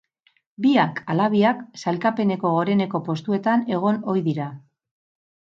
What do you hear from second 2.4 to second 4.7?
goreneko postuetan egon ohi dira.